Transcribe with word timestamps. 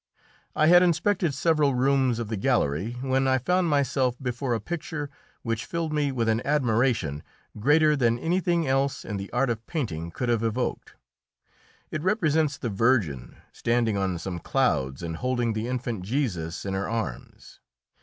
I 0.55 0.65
had 0.65 0.81
inspected 0.81 1.31
several 1.35 1.75
rooms 1.75 2.17
of 2.17 2.27
the 2.27 2.35
gallery, 2.35 2.93
when 3.01 3.27
I 3.27 3.37
found 3.37 3.67
myself 3.69 4.15
before 4.19 4.55
a 4.55 4.59
picture 4.59 5.11
which 5.43 5.63
filled 5.65 5.93
me 5.93 6.11
with 6.11 6.27
an 6.27 6.41
admiration 6.43 7.21
greater 7.59 7.95
than 7.95 8.17
anything 8.17 8.65
else 8.67 9.05
in 9.05 9.17
the 9.17 9.31
art 9.31 9.51
of 9.51 9.63
painting 9.67 10.09
could 10.09 10.27
have 10.27 10.41
evoked. 10.41 10.95
It 11.91 12.01
represents 12.01 12.57
the 12.57 12.69
Virgin, 12.71 13.35
standing 13.53 13.95
on 13.95 14.17
some 14.17 14.39
clouds 14.39 15.03
and 15.03 15.17
holding 15.17 15.53
the 15.53 15.67
infant 15.67 16.01
Jesus 16.01 16.65
in 16.65 16.73
her 16.73 16.89
arms. 16.89 17.59